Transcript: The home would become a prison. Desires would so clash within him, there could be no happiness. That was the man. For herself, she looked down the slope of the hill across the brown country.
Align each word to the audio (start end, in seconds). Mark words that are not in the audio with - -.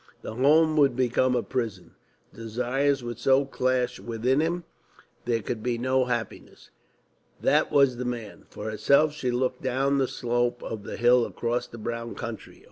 The 0.23 0.33
home 0.33 0.77
would 0.77 0.95
become 0.95 1.35
a 1.35 1.43
prison. 1.43 1.91
Desires 2.33 3.03
would 3.03 3.19
so 3.19 3.45
clash 3.45 3.99
within 3.99 4.39
him, 4.39 4.63
there 5.25 5.43
could 5.43 5.61
be 5.61 5.77
no 5.77 6.05
happiness. 6.05 6.71
That 7.39 7.71
was 7.71 7.97
the 7.97 8.03
man. 8.05 8.45
For 8.49 8.71
herself, 8.71 9.13
she 9.13 9.29
looked 9.29 9.61
down 9.61 9.99
the 9.99 10.07
slope 10.07 10.63
of 10.63 10.81
the 10.85 10.97
hill 10.97 11.23
across 11.23 11.67
the 11.67 11.77
brown 11.77 12.15
country. 12.15 12.59